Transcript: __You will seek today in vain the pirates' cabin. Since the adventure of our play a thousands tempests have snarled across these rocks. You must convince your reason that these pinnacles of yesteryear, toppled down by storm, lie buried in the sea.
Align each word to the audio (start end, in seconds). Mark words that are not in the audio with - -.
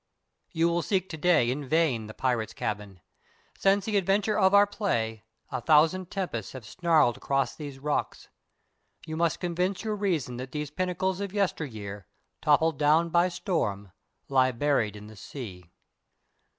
__You 0.59 0.65
will 0.67 0.81
seek 0.81 1.09
today 1.09 1.51
in 1.51 1.69
vain 1.69 2.07
the 2.07 2.15
pirates' 2.15 2.55
cabin. 2.55 3.01
Since 3.55 3.85
the 3.85 3.97
adventure 3.97 4.35
of 4.35 4.51
our 4.51 4.65
play 4.65 5.25
a 5.51 5.61
thousands 5.61 6.07
tempests 6.09 6.53
have 6.53 6.65
snarled 6.65 7.17
across 7.17 7.55
these 7.55 7.77
rocks. 7.77 8.27
You 9.05 9.15
must 9.15 9.39
convince 9.39 9.83
your 9.83 9.95
reason 9.95 10.37
that 10.37 10.53
these 10.53 10.71
pinnacles 10.71 11.21
of 11.21 11.33
yesteryear, 11.33 12.07
toppled 12.41 12.79
down 12.79 13.09
by 13.09 13.29
storm, 13.29 13.91
lie 14.27 14.51
buried 14.51 14.95
in 14.95 15.05
the 15.05 15.15
sea. 15.15 15.71